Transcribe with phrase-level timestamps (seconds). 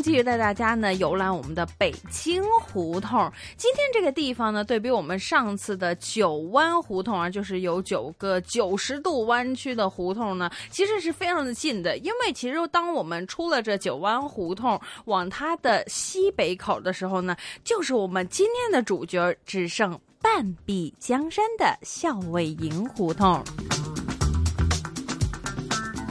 [0.00, 3.30] 继续带大家呢游览我们的北京胡同。
[3.56, 11.96] 今天这个地方呢，对比我们上次的九弯胡同啊，就是有九个九十度弯曲的胡同呢，其实是非常的近的。
[11.98, 23.42] 因为其实当我们出了这九弯胡同，往它的西北口的时候呢，就是我们今天的主角只剩半壁江山的校尉营胡同。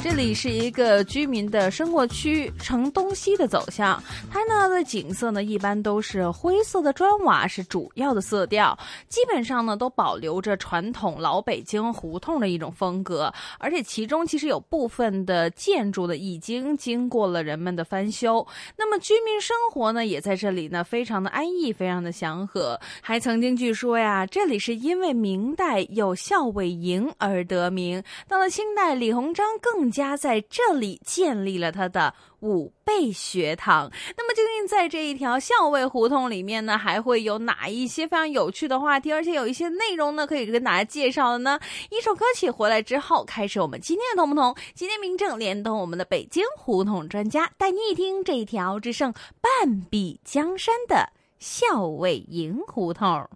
[0.05, 4.01] 这里是一个居民的生活区，呈东西的走向。
[4.29, 8.77] 它呢的景色呢，一般都是灰色的砖瓦是主要的色调，
[9.09, 13.33] 基本上呢都保留着传统老北京胡同的一种风格。
[13.57, 18.45] 而且其中其实有部分的建筑呢，已经经过了人们的翻修。
[18.77, 22.79] 那么居民生活呢，也在这里呢，非常的安逸，非常的祥和。
[23.01, 28.03] 还曾经据说呀，这里是因为明代有校尉营而得名。
[28.27, 29.94] 到了清代，李鸿章更。
[29.95, 33.89] 家在这里建立了他的武备学堂。
[34.17, 39.13] 那么，究竟在这一条校尉胡同里面呢，还会有哪一些非常有趣的话题？
[39.13, 41.57] 而且有一些内容呢，可以跟大家介绍的呢？
[41.89, 44.53] 一首歌曲回来之后，开始我们今天的同不同？
[44.73, 53.29] 今天明正连同我们的北京胡同专家，带你一听这一条只剩半壁江山的校尉营胡同。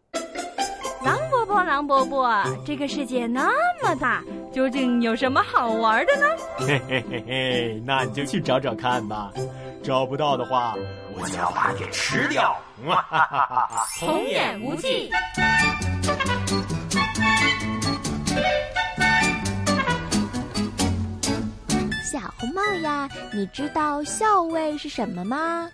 [1.63, 3.49] 狼伯伯，狼伯伯，这个世界那
[3.83, 6.25] 么大，究竟有什么好玩的呢？
[6.57, 9.31] 嘿嘿嘿嘿，那你就去找找看吧。
[9.81, 10.75] 找不到的话，
[11.13, 12.55] 我就要把你给吃掉。
[12.85, 15.09] 哈哈哈哈童言无忌。
[22.11, 25.69] 小红帽呀，你知道校尉是什么吗？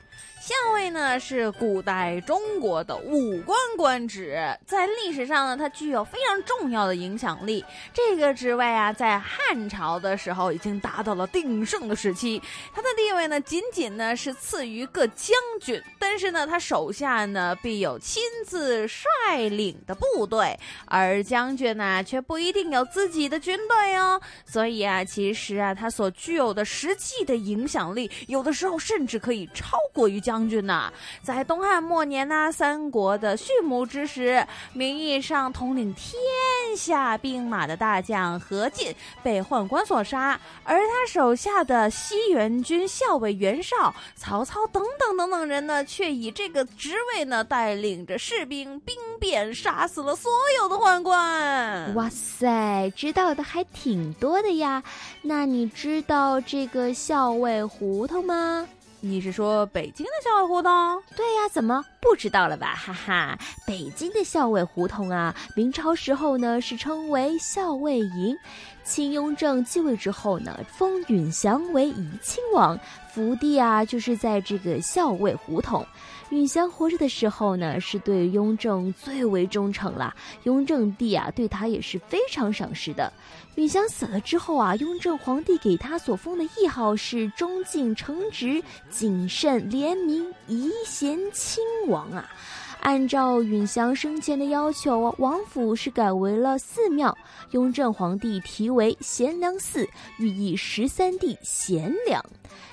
[0.45, 7.65] 相位呢是古代中国的武官官职，在历史上呢，它具有非常重要的影响力。
[7.91, 12.39] 这个职位啊，在汉朝的时候已经达到了鼎盛的时期，
[12.71, 15.81] 他的地位呢，仅仅呢是次于各将军。
[15.97, 24.21] 但是呢，他手下呢必有亲自率领的部队，而将军呢却不一定有自己的军队哦。
[24.45, 30.34] 所以啊，其实啊，他所具有的实际的影响力，有的时候甚至可以超过于将。
[30.35, 30.91] 将军呐，
[31.23, 36.13] 在东汉末年呢，三国的畜牧之时，名义上统领天
[36.75, 38.93] 下兵马的大将何进
[39.23, 50.29] 被宦官所杀，而他手下的西元军校尉袁绍、曹操等等等等人呢，却以这个职位呢，带领着士兵兵变，杀死了所
[50.59, 51.95] 有的宦官。
[51.95, 54.83] 哇塞，知道的还挺多的呀！
[55.21, 58.67] 那你知道这个校尉胡同吗？
[59.07, 60.99] 你是说北京的校尉胡同？
[61.15, 62.73] 对呀，怎么不知道了吧？
[62.75, 68.35] 哈哈，北京的校尉胡同啊，明朝时候呢是称为校尉营。
[68.83, 72.79] 清雍正继位之后呢，封允祥为怡亲王，
[73.13, 75.85] 福地啊就是在这个校尉胡同。
[76.29, 80.13] 允祥活着的时候呢，是对雍正最为忠诚了。
[80.43, 83.11] 雍正帝啊，对他也是非常赏识的。
[83.55, 92.27] 允祥死了之后啊，雍正皇帝给他所封的谥号是忠敬诚直、谨慎廉明、仪贤亲王啊。
[92.81, 97.17] 按照允祥生前的要求，王府是改为了寺庙，
[97.51, 99.87] 雍正皇帝题为贤良寺，
[100.19, 102.23] 寓意十三弟贤良。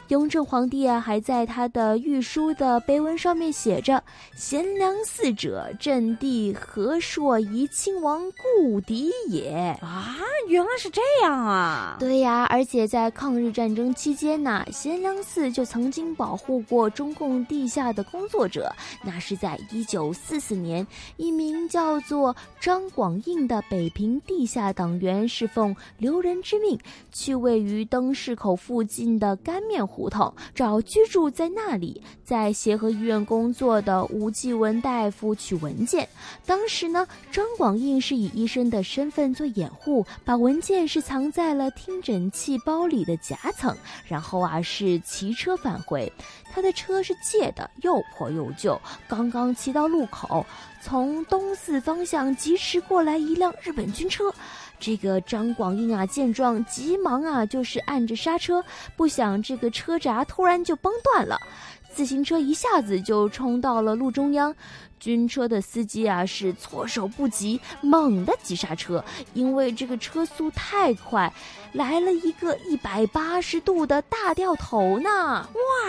[0.08, 4.02] 雍正皇帝啊，还在他的御书的碑文上面写着
[4.36, 10.18] ：“贤良嗣者，朕帝和硕怡亲王故敌也。”啊，
[10.48, 11.96] 原来是这样啊！
[11.98, 18.70] 对呀，而且在抗日战争期间呢，贤良寺就曾经保护过中共地下的工作者。
[19.02, 26.78] 那是在一九四四年，一名叫做张广应的北平地下党员，是奉留人之命，
[27.12, 29.91] 去位于灯市口附近的干面湖。
[29.92, 36.08] 胡同找居住在那里，在协和医院工作的吴继文大夫取文件。
[36.46, 46.10] 当时呢，张广应是以医生的身份做掩护，把文件是藏在了听诊器包里的夹层，然后啊是骑车返回。
[46.54, 48.80] 他的车是借的，又破又旧。
[49.06, 50.44] 刚刚骑到路口，
[50.82, 54.32] 从东四方向疾驰过来一辆日本军车。
[54.82, 58.60] 这个张广英啊，见状急忙啊，就是按着刹车，
[58.96, 61.38] 不想这个车闸突然就崩断了，
[61.94, 64.52] 自行车一下子就冲到了路中央。
[65.02, 69.04] 军车的司机啊是措手不及，猛地急刹车，
[69.34, 71.32] 因为这个车速太快，
[71.72, 75.10] 来了一个一百八十度的大掉头呢！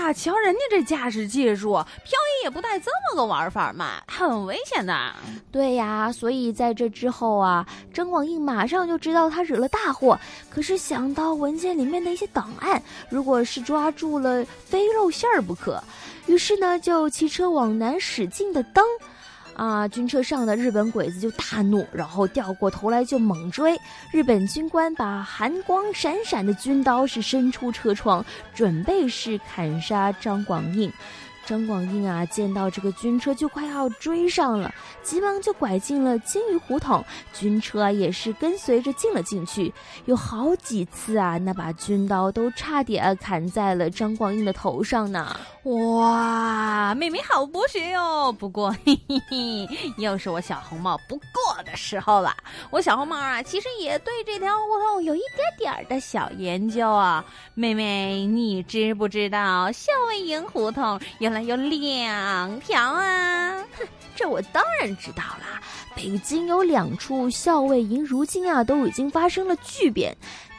[0.02, 5.14] 哇，瞧人家这驾驶技术，漂移也不带这么个玩法嘛，很危险的。
[5.52, 7.64] 对呀，所以在这之后啊，
[7.94, 10.20] 张广印马上就知道他惹了大祸。
[10.50, 15.84] 可是想到文件里面的一些档案，如果是抓住了，非露馅儿不可。
[16.28, 18.84] 于是呢，就骑车往南使劲的蹬，
[19.56, 23.78] 啊，军车上的日本鬼子就大怒，然后掉过头来就猛追。
[24.12, 30.92] 日本军官把寒光闪闪的军刀是伸出车窗，准备是砍杀张广印。
[31.46, 37.04] 张广英啊，见到这个军车就快要追上了，急忙就拐进了金鱼胡同，
[37.34, 39.74] 军车啊也是跟随着进了进去。
[40.06, 45.36] 有好几次啊，那把军刀都差点砍在了张广英的头上呢。
[45.64, 48.32] 哇，妹妹好博学哟！
[48.34, 52.36] 不过，嘿嘿嘿，又是我小红帽不过的时候了。
[52.70, 57.24] 我小红帽啊，其实也对这条胡同有一点点的小研究啊。
[57.54, 61.00] 妹妹，你知不知道校尉营胡同
[61.42, 61.56] 有？
[61.56, 63.58] 两条啊！
[63.78, 65.62] 哼， 这我当然知道啦。
[65.96, 70.16] 北京有两处校尉营，如今啊都已经发生了巨变。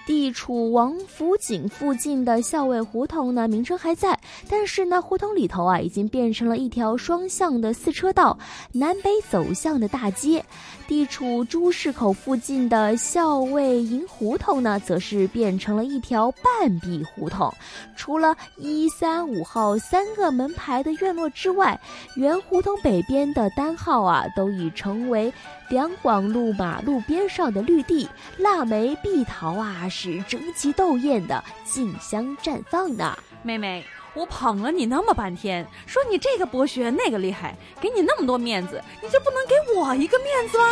[0.06, 8.38] 地处王府井附近的校尉胡同呢，名称还在，但是呢，胡同里头啊已经变成了一条双向的四车道，
[8.72, 10.44] 南北走向的大街。
[10.86, 17.52] 地处朱市口附近的校尉营胡同呢，则是变成了一条半壁胡同。
[17.96, 21.78] 除了一三五号三个门牌的院落之外，
[22.16, 25.32] 原胡同北边的单号啊，都已成为
[25.68, 28.08] 两广路马路边上的绿地，
[28.38, 33.16] 腊梅、碧桃啊，是争奇斗艳的竞相绽放呢。
[33.42, 33.84] 妹妹。
[34.14, 40.64] 我捧了你那么半天，说你这个博学那个厉害，给你那么多面子，你就不能给我一个面子吗？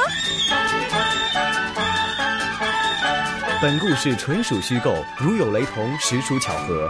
[3.61, 6.89] 本故事纯属虚构，如有雷同，实属巧合。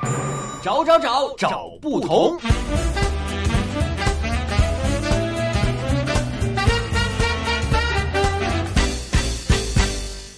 [0.62, 2.38] 找找找找不同。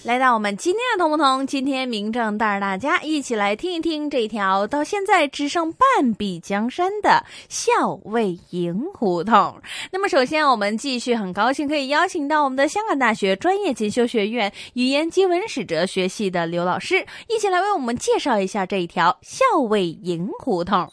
[0.05, 9.59] 来到我们今天的同不同，今天明正带着大家一起来听一听这条到现在只剩半壁江山的校尉营胡同。
[9.91, 20.87] 那么，首先我们继续很高兴可以邀请到我们的香港大学专业进修学院语言及文史哲学系的刘老师，一起来为我们介绍一下这一条校尉营胡同。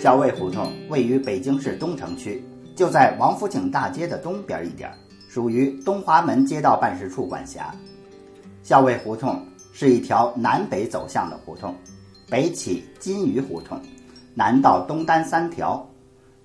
[0.00, 2.42] 校尉胡同位于北京市东城区。
[2.78, 4.88] 就在王府井大街的东边一点，
[5.28, 7.74] 属于东华门街道办事处管辖。
[8.62, 11.74] 校尉胡同是一条南北走向的胡同，
[12.30, 13.80] 北起金鱼胡同，
[14.32, 15.84] 南到东单三条，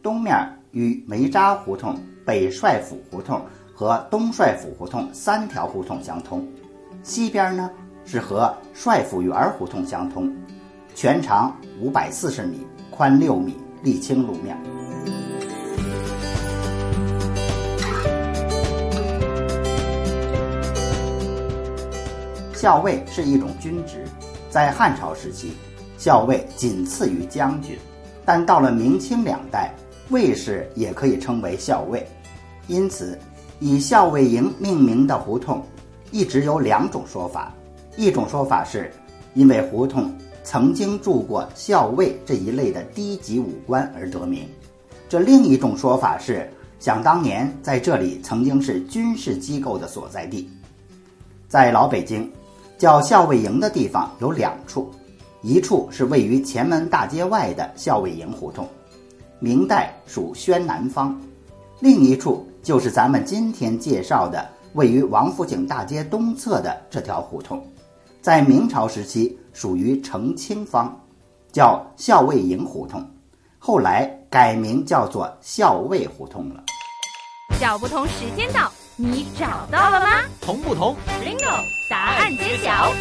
[0.02, 0.36] 东面
[0.72, 1.96] 与梅渣胡同、
[2.26, 3.40] 北帅府胡同
[3.72, 6.44] 和东帅府胡同三条胡同相通，
[7.04, 7.70] 西边呢
[8.06, 10.36] 是和帅府园胡同相通，
[10.96, 14.58] 全长五百四十米，宽六米，沥青路面。
[22.64, 24.06] 校尉是一种军职，
[24.50, 25.52] 在汉朝时期，
[25.98, 27.78] 校尉仅次于将军，
[28.24, 29.76] 但到了明清两代，
[30.12, 32.08] 卫士也可以称为校尉。
[32.68, 33.20] 因此，
[33.60, 35.62] 以校尉营命名的胡同，
[36.10, 37.54] 一直有两种说法：
[37.98, 38.90] 一种说法是，
[39.34, 40.10] 因为胡同
[40.46, 44.44] 曾经住过校尉这一类的低级武官而得名；
[45.10, 46.50] 这另一种说法是，
[46.80, 50.50] 想当年在这里曾经是军事机构的所在地，
[51.50, 52.32] 在老北京。
[52.84, 54.92] 叫校尉营的地方有两处，
[55.42, 58.68] 一处是位于前门大街外的校尉营胡同，
[59.40, 61.16] 明代属宣南方；
[61.80, 67.66] 另一处就是咱们今天介绍的位于王府井大街东侧的这条胡同，
[68.22, 70.94] 在明朝时期属于澄清方，
[71.54, 73.02] 叫校尉营胡同，
[73.60, 76.62] 后来改名叫做校尉胡同了。
[77.58, 78.70] 小不同时间到。
[78.96, 80.24] 你找到了吗？
[80.40, 80.96] 同不同
[81.26, 82.94] ？Ringo，答案揭晓。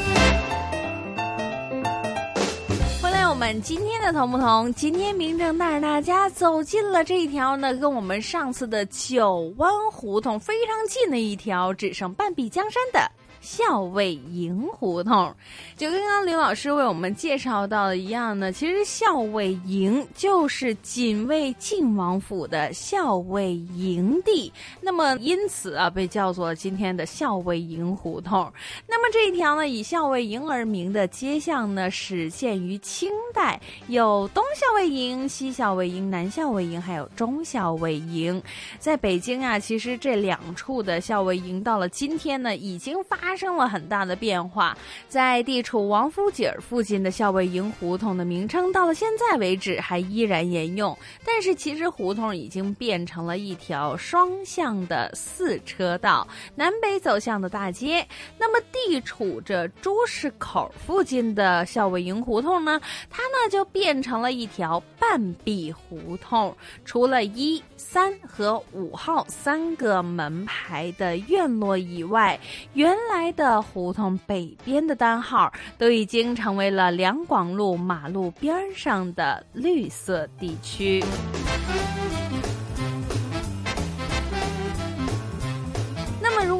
[3.02, 4.72] 回来，我们今天的同不同？
[4.72, 13.10] 今天明正带着大家走进了这一条呢，跟我们上次的九湾胡同非常近的一条，只剩半壁江山的
[13.42, 15.34] 校尉营胡同。
[15.76, 28.50] 就跟刚刚刘老师为我们介绍到的一样呢，其实校尉营就是警卫晋王府的校尉营地，那么因此啊，被叫做今天的校尉营胡同。
[28.86, 38.40] 那么这一条呢，以校尉营而名的街巷呢，始建于清代，有东校尉营、西校尉营、南校尉营，还有中校尉营。
[38.78, 44.76] 在北京啊，其实这两处的校尉营到了今天呢，已经发发生了很大的变化。
[45.08, 50.94] 在地处王府井附近的校尉营胡同的名称，到了现在为止还依然沿用。
[51.24, 58.06] 但是其实胡同已经变成了一条双向的四车道，南北走向的大街。
[58.38, 72.38] 那么地处着朱市口附近的校尉营胡同呢，它呢就变成了一条半壁胡同，除了一、三和五号三个门牌的院落以外，
[72.74, 81.04] 原来的胡同北边的单号都已经成为了两广路马路边上的绿色地区。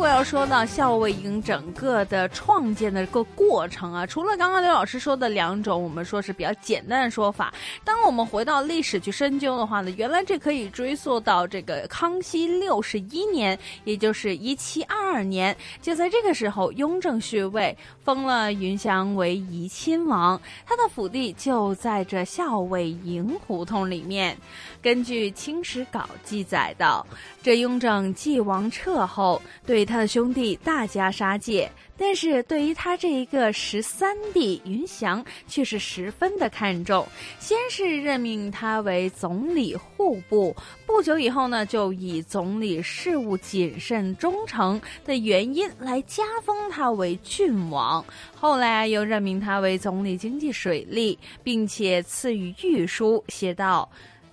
[0.02, 7.54] 果要说到校尉营整个的创建的这个过程啊，除了刚刚刘老师说的两种，我们说是比较简单的说法。
[7.85, 15.56] 当我们回到历史去深究的话呢，原来这可以追溯到这个康熙六十一年，也就是一七二二年。
[15.80, 24.37] 就在这个时候，雍正续位，封了云祥为怡亲王，他的府地就在这校尉营胡同里面。
[24.82, 27.06] 根据《清史稿》记载道，
[27.43, 31.69] 这雍正继王撤后，对他的兄弟大加杀戒，
[31.99, 37.05] 但是对于他这一个十三弟云祥却是十分的看重。
[37.41, 40.55] 先是任命他为总理户部，
[40.87, 48.05] 不久以后呢，就以总理事务谨慎忠诚的原因来加封他为郡王。
[48.37, 53.91] 后来又任命他为总理经济水利，并且赐予御书，写道。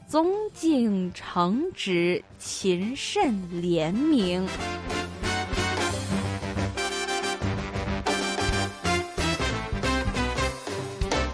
[0.09, 0.25] 宗
[0.55, 4.43] 敬诚直，勤慎廉明。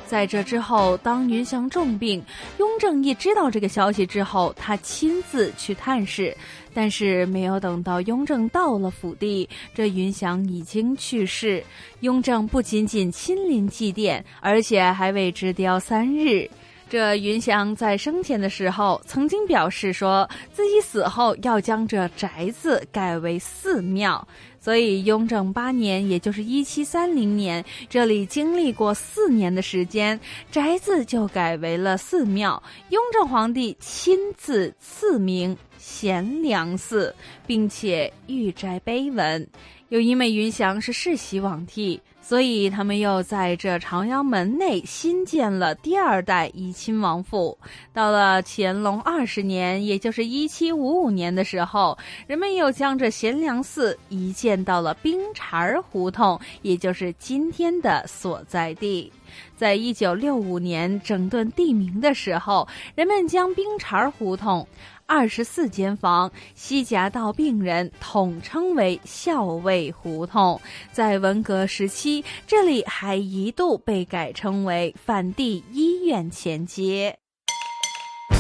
[0.06, 2.22] 在这之后，当云祥重病，
[2.60, 6.36] 雍正一知道这个消息之后，他亲自去探视，
[6.74, 11.64] 但是没有等到雍正到了府地，这云祥已经去世。
[12.02, 16.50] 雍正不仅仅亲临祭奠，而且还为之雕三日。
[16.96, 24.26] 这云祥在生前的时候曾经表示说，自己死后要将这宅子改为寺庙。
[24.62, 30.18] 所以雍正八年，也就是一七三零年，这里经历过四年的时间，
[30.50, 32.64] 宅子就改为了寺庙。
[32.92, 37.14] 雍正皇帝亲自赐名贤良寺，
[37.46, 39.46] 并且御斋碑文。
[39.90, 42.00] 又因为云祥是世袭罔替。
[42.28, 47.56] 所以他们又在这朝阳门内新建了第二代怡亲王府。
[47.94, 59.14] 到了乾隆二十年，也就是一七五五年的时候，人们又将这贤良寺移建到了冰碴儿胡同，也就是今天的所在地。
[59.56, 64.68] 在一九六五年整顿地名的时候，人们将冰碴儿胡同。
[65.08, 70.60] 二十四间房，西夹道病人统称为校尉胡同。
[70.92, 77.18] 在文革时期，这里还一度被改称为反帝医院前街。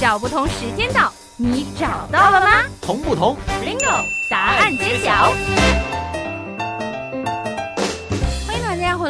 [0.01, 2.63] 找不同时间到，你找到了吗？
[2.81, 5.94] 同不同？Bingo，答案揭晓。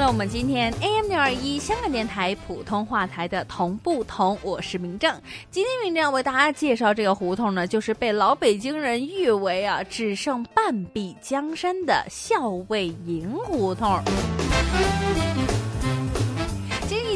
[0.07, 5.11] 我们今天 AM 六二一香港电台普通话台的同不同，我是明正。
[5.49, 13.99] 今天明正为大家介绍这个胡同呢，就是被老北京人誉为啊只剩半壁江山的校尉营胡同。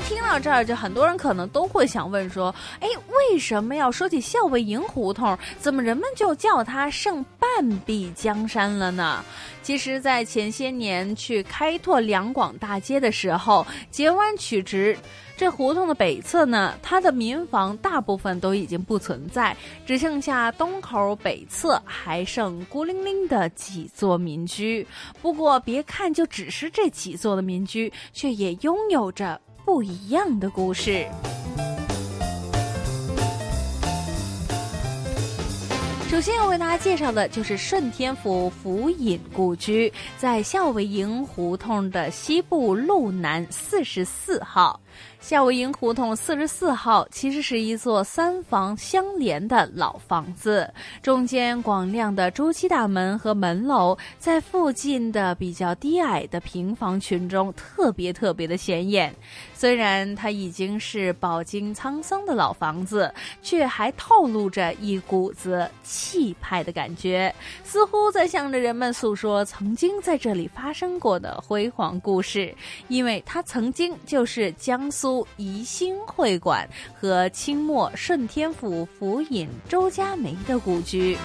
[0.10, 2.88] 听到这儿，就很多人可能都会想问说：哎，
[3.32, 9.24] 为什么要说起校尉营胡同，怎么人们就叫它剩半壁江山了呢？
[9.62, 14.98] 其实，在前些年去开拓两广大街的时候，截弯取直，
[15.38, 24.86] 这胡同的北侧呢，它的民房大部分都已经不存在，只剩下东口北侧还剩孤零零的几座民居。
[25.22, 29.40] 不过，别看就只是这几座的民居，却也拥有着
[29.72, 31.06] 不一样的故事。
[36.10, 44.82] 首先要为大家介绍的就是顺天府府尹故居，在孝为营胡同的西部路南四十四号。
[45.20, 59.14] 校尉营胡同四十四号其实是一座三房相连的老房子，中间广亮的朱漆大门和门楼，在附近的比较低矮的平房群中特别特别的显眼。
[59.54, 67.34] 虽然它已经是饱经沧桑的老房子，却还透露着一股子气派的感觉，
[67.64, 72.56] 似乎在向着人们诉说曾经在这里发生过的辉煌故事。
[72.88, 81.18] 因为它曾经就是江苏宜兴会馆和清末顺天府府尹周家梅的故居。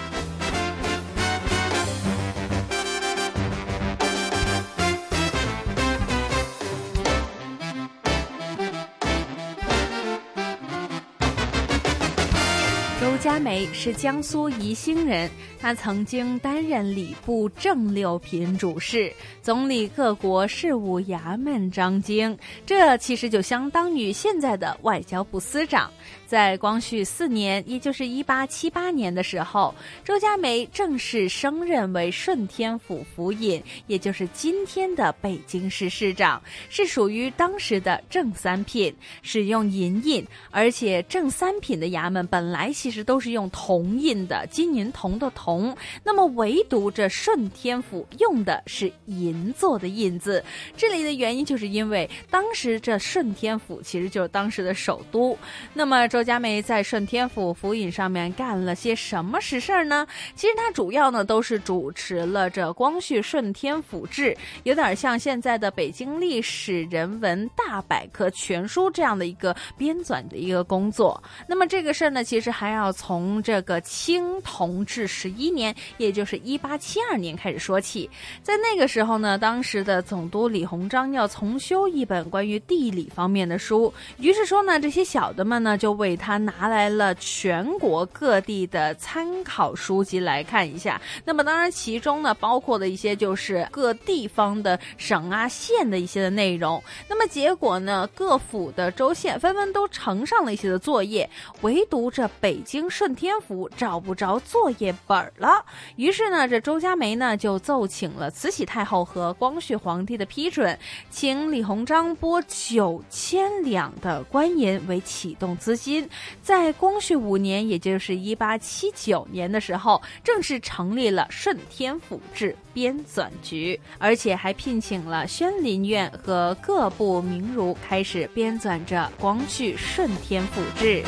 [13.24, 25.90] 佳梅是江苏宜兴人，他曾经担任礼部正六品主事、总理各国事务衙门张京，这其实就相当于现在的外交部司长。
[26.26, 50.42] 在光绪四年，也就是一八七八年的时候，周家梅正式升任为顺天府府尹，也就是今天的北京市市长，是属于当时的正三品，使用银印，而且正三品的衙门本来其实都是用铜印的，金银铜的铜，那么唯独这顺天府用的是银做的印字，
[50.76, 55.36] 这里的原因就是因为当时这顺天府其实就是当时的首都，
[55.72, 56.24] 那么周。
[56.24, 60.06] 家梅在顺天府府尹上面干了些什么实事儿呢？
[60.34, 64.30] 其实他主要呢都是主持了这《光绪顺天府志》，
[64.62, 71.22] 有点像现在的《北京历史人文大百科全书》这样的一个编纂的一个工作。
[71.46, 78.08] 那么这个事儿呢，其实还要从这个清同治十一年，也就是一八七二年开始说起。
[78.42, 96.82] 在那个时候呢，当时的总督李鸿章要重修一本关于地理方面的书，于是说呢，这些小的们呢就为为他拿来了全国各地的参考书籍来看一下，那么当然其中呢包括的一些就是各地方的省啊县的一些的内容。
[97.08, 101.28] 那么结果呢，各府的州县纷纷都呈上了一些的作业，
[101.62, 105.64] 唯独这北京顺天府找不着作业本了。
[105.96, 115.93] 于是呢，这周家梅呢就奏请了慈禧太后和光绪皇帝的批准，请李鸿章拨九千两的官银为启动资金。
[116.42, 131.02] 在光绪五年，也就是一八七九年的时候，正式成立了顺天府志编纂局，而且还聘请了宣林院和各部名儒，开始编纂着《光绪顺天府志》。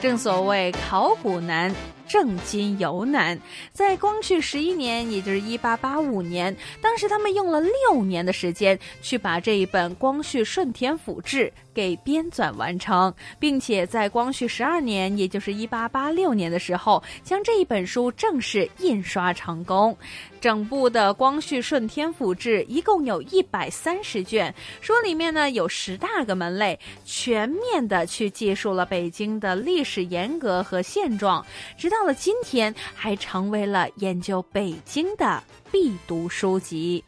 [0.00, 1.74] 正所谓考古难。
[2.08, 3.38] 正经游难，
[3.72, 11.46] 在光绪十一年，也就是一八八五年，当时他们用了六年的时间去把这一本《光绪顺天府志》
[11.78, 19.96] 给编纂完成，并且在光绪十二年，也就是一八八六年的时候，将这一本书正式印刷成功。
[20.40, 32.08] 整部的《光绪顺天府志》一共有一百三十卷，书里面呢有十大个门类，全面的去记述了北京的历史沿革和现状，直到。
[32.08, 37.04] 了今天，还成为了研究北京的必读书籍。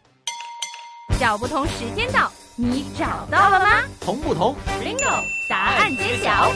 [1.12, 2.30] 小不同时间到，
[2.62, 3.84] 你找到了吗？
[4.02, 5.24] 同不同？Bingo！
[5.48, 6.52] 答案揭晓。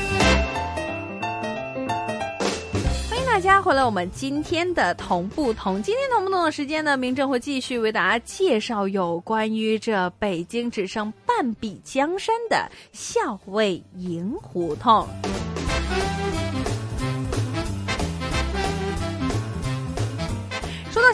[3.09, 5.83] 欢迎大家回来，我们今天的同不同。
[5.83, 6.95] 今天同不同的时间呢？
[6.95, 15.09] 明正会继续为大家介绍有关于这北京只剩半壁江山的校尉营胡同。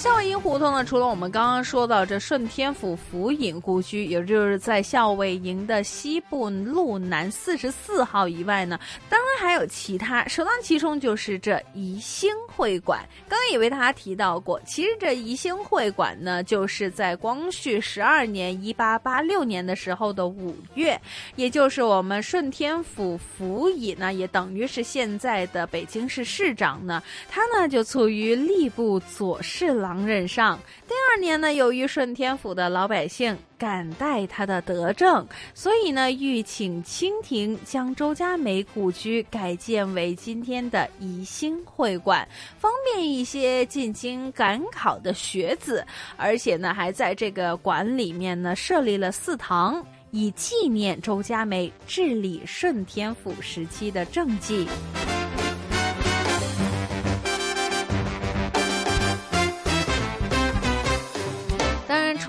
[0.00, 10.26] 说到校尉营胡同呢，除了我们刚刚说到这顺天府府尹故居，也就是在校尉营的西部路南四十四号以外呢，当然还有其他。
[10.26, 13.06] 首当其冲就是这宜兴会馆。
[13.28, 20.98] 刚刚也为大家提到过，其实这宜兴会馆呢，就是在光绪十二年（一八八六年）的时候的五月，
[21.36, 29.80] 也就是我们顺天府府尹呢，也等于是现在的北京市市长呢，他呢就处于吏部左侍。
[29.80, 42.26] 郎任上，第二年呢，由于顺天府的老百姓感戴他的德政，所以呢，欲请清廷将周家梅故居改建为今天的宜兴会馆，
[42.58, 49.84] 方便一些进京赶考的学子，而且呢，还在这个馆里面呢设立了祠堂。
[50.12, 54.66] 以纪念周家梅治理顺天府时期的政绩。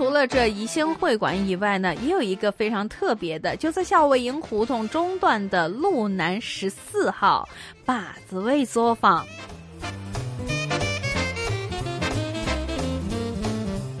[0.02, 7.48] 除了这宜兴会馆以外呢，也有一个非常特别的，就在校尉营胡同中段的路南十四号
[7.84, 9.24] 把子味作坊。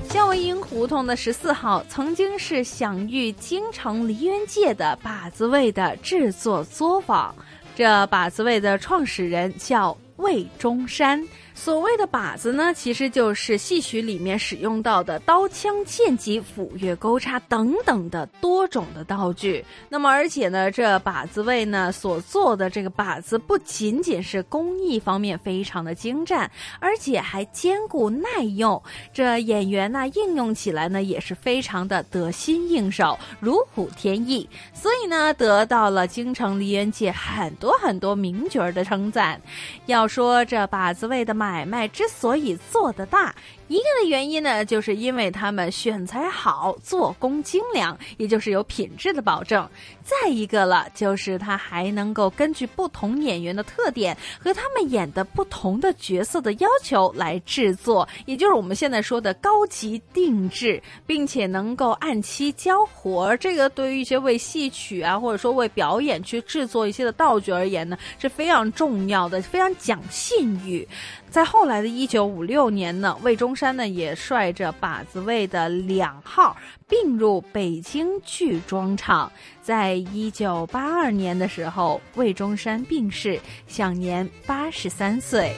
[0.08, 7.32] 校尉营胡同的十四号曾经是享誉京城梨园界的把子味的制作作坊，
[7.76, 11.24] 这把子味的创始人叫魏中山。
[11.54, 19.64] 所谓的靶子呢，其实就是戏曲里面使用到的刀枪剑戟斧钺钩叉等等的多种的道具。
[19.88, 28.82] 那么，而且呢，这靶子位呢所做的这个靶子，不仅仅是工艺方面非常的精湛，而且还坚固耐用。
[29.12, 34.48] 这演员呢应用起来呢也是非常的得心应手，如虎添翼。
[34.72, 39.40] 所以呢，得到了京城梨园界很多很多名角儿的称赞。
[39.86, 41.72] 要说这把子位的买。
[41.72, 43.34] 卖之所以做得大。
[43.72, 49.66] 一个的原因呢，就是因为他们选材好，做工精良，也就是有品质的保证。
[50.04, 63.34] 再一个了，就是他还能够根据不同演员的特点和他们演的不同的角色的要求来制作，也就是我们现在说的高级定制，并且能够按期交活。
[63.38, 70.86] 这个对于一些为戏曲啊，或者说为表演去制作一些的道具而言呢，是非常重要的，非常讲信誉。
[71.30, 73.56] 在后来的一九五六年呢，魏忠。
[73.62, 76.56] 山呢也率着把子位的两号
[76.88, 79.30] 并入北京剧装厂。
[79.62, 85.54] 在一九八二年的时候，魏忠山病逝，享年八十三岁。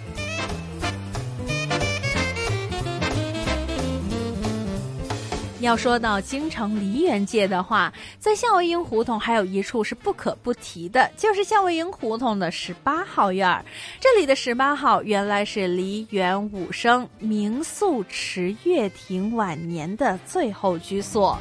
[5.60, 13.64] 要说到京城梨园界的话，在校尉营胡同还有一处是不可不提的，就是校尉营胡同的十八号院儿。
[13.98, 21.38] 这里的十八号原来是梨园武生明宿池月亭晚年的最后居所。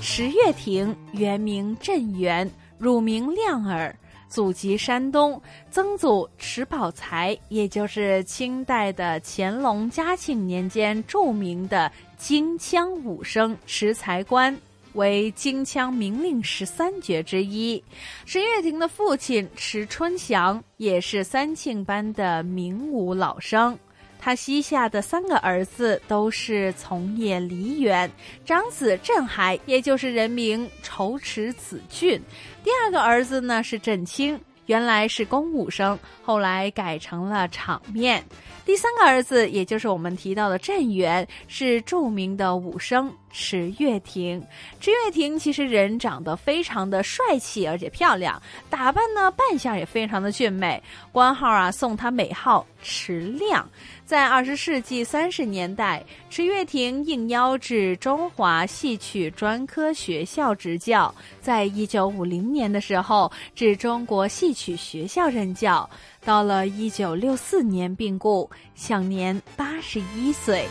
[0.00, 3.94] 池月亭原名镇元，乳名亮儿。
[4.28, 14.56] 祖籍山东，曾祖迟宝才，也就是清代的乾隆、嘉庆年间著名的京腔武生迟才官，
[14.92, 17.82] 为京腔名令十三绝之一。
[18.26, 23.78] 池月亭的父亲迟春祥也是三庆班的名武老生。
[24.18, 28.10] 他膝下的三个儿子都是从业梨园，
[28.44, 32.20] 长子镇海，也就是人名仇池子俊；
[32.62, 38.20] 第二个儿子呢是镇清，原来是公武生，后来改成了场面；
[38.66, 43.12] 第三个儿子，也就是我们提到的镇元，是著名的武生。
[43.30, 44.42] 池月亭，
[44.80, 50.82] 池月亭其实人长得非常的帅气，而且漂亮，打扮呢扮相也非常的俊美。
[51.12, 53.68] 官号啊送他美号池亮。
[54.04, 61.14] 在二十世纪三十年代，池月亭应邀至中华戏曲专科学校执教。
[61.42, 65.88] 在一九五零年的时候，至中国戏曲学校任教。
[66.24, 70.66] 到了一九六四年病故，享年八十一岁。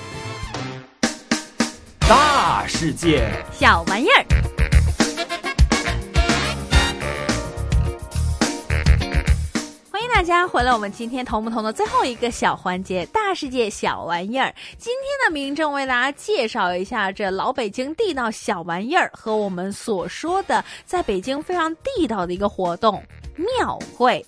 [2.09, 4.25] 大世界，小玩意儿。
[9.91, 14.55] 欢迎大家回来，我们今天同不同的最后一个小环节——大世界小玩意儿。
[14.77, 23.03] 今天的民政为大家介绍一下这老北京地道小玩意儿和我们所说的在北京非常地道的一个活动——
[23.35, 24.25] 庙会。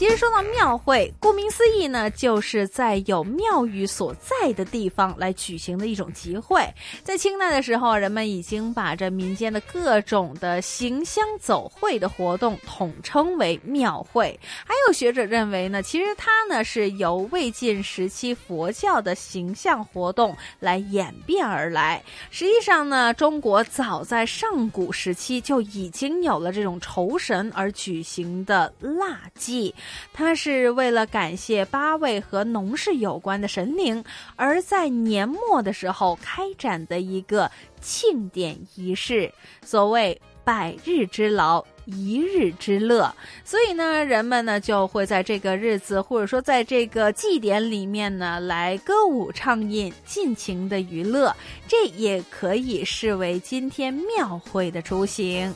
[0.00, 6.66] 其实说到庙会，顾名思义呢，就是在有庙宇所在的地方来举行的一种集会。
[7.04, 14.40] 在清代的时候，人们已经把这民间的各种的行香走会的活动统称为庙会。
[14.64, 22.02] 还有学者认为呢，其实它呢是由魏晋时期佛教的形象活动来演变而来。
[22.30, 29.74] 实际上呢，中国早在上古时期就已经有了这种酬神而举行的腊祭。
[30.12, 34.04] 它是为了感谢八位和农事有关的神灵，
[34.36, 37.50] 而在年末的时候开展的一个
[37.80, 39.32] 庆典仪式。
[39.62, 51.34] 所谓百日之劳，一日之乐，所以呢，人们呢就会在这个日子，或者说在这个祭典里面呢，来歌舞畅饮，尽情的娱乐。
[51.68, 55.54] 这也可以视为今天庙会的雏形。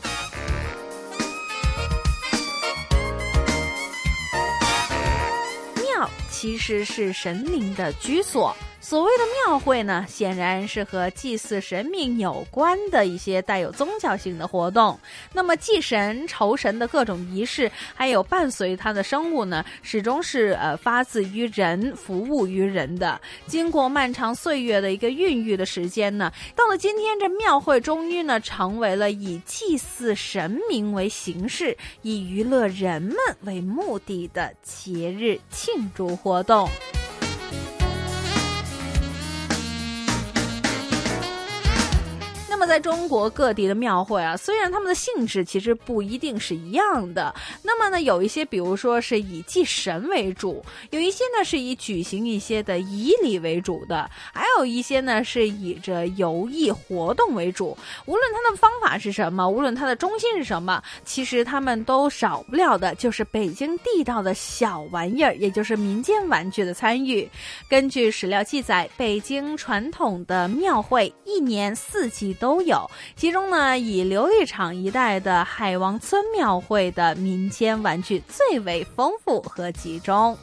[6.44, 8.54] 其实是神灵的居所。
[8.84, 15.00] 所谓的庙会呢，显然是和祭祀神明有关的一些带有宗教性的活动。
[15.32, 23.18] 那么祭神、酬神的各种仪式，还有伴随它的生物呢，始终是呃发自于人、服务于人的。
[23.46, 36.68] 经过漫长岁月的一个孕育的时间呢，到了今天，这庙会终于呢成为了以祭祀神明为形式、以娱乐人们为目的的节日庆祝活动。
[42.64, 47.34] 么，在中国各地的庙会啊，虽然他们的性质其实不一定是一样的。
[47.62, 57.76] 那么呢，有一些，比如说是以祭神为主，有一些呢是以举行一些的仪礼为主的，还有一些呢是以着游艺活动为主。
[58.06, 67.28] 无论它的方法是什么，无论它的中心是什么，其实他们都少不了的就是北京地道的小玩意儿，也就是民间玩具的参与。
[67.68, 80.38] 根据史料记载，北京传统的庙会一年四季都都有，其中呢，以琉璃厂一带的海王村庙会的民间玩具最为丰富和集中。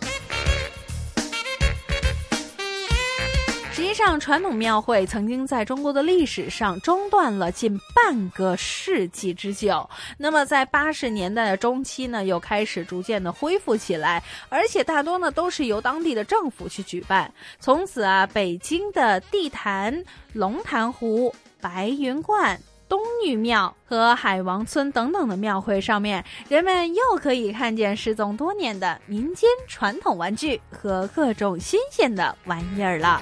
[3.72, 9.90] 实际上，传统庙会曾经在中国的历史上中断了近半个世纪之久。
[10.18, 17.34] 那么，在八十年代的中期呢，又开始逐渐的恢复起来，而且大多呢都是由当地的政府去举办。
[17.60, 22.60] 从此啊，北京的地坛、龙潭湖、白云观。
[22.90, 33.22] 东女庙和海王村等等的庙会上面，人们又可以看见失踪多年的民间传统玩具和各种新鲜的玩意儿了。